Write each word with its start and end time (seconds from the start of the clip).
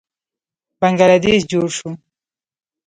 بنګله 0.79 1.17
دیش 1.23 1.41
جوړ 1.51 1.67
شو. 1.77 1.89